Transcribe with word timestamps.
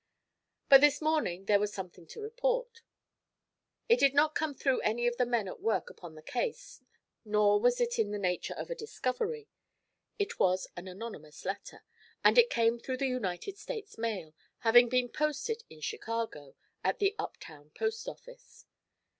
But 0.67 0.81
this 0.81 0.99
morning 0.99 1.45
there 1.45 1.59
was 1.59 1.71
something 1.71 2.07
to 2.07 2.21
report. 2.21 2.81
It 3.87 3.99
did 3.99 4.15
not 4.15 4.33
come 4.33 4.55
through 4.55 4.81
any 4.81 5.05
of 5.05 5.17
the 5.17 5.27
men 5.27 5.47
at 5.47 5.61
work 5.61 5.91
upon 5.91 6.15
the 6.15 6.23
case, 6.23 6.81
nor 7.23 7.59
was 7.59 7.79
it 7.79 7.99
in 7.99 8.09
the 8.09 8.17
nature 8.17 8.55
of 8.55 8.71
a 8.71 8.75
discovery. 8.75 9.47
It 10.17 10.39
was 10.39 10.65
an 10.75 10.87
anonymous 10.87 11.45
letter, 11.45 11.83
and 12.23 12.39
it 12.39 12.49
came 12.49 12.79
through 12.79 12.97
the 12.97 13.05
United 13.05 13.59
States 13.59 13.95
mail, 13.95 14.33
having 14.61 14.89
been 14.89 15.07
posted 15.07 15.63
in 15.69 15.81
Chicago, 15.81 16.55
at 16.83 16.97
the 16.97 17.13
up 17.19 17.37
town 17.39 17.69
post 17.77 18.07
office. 18.09 18.65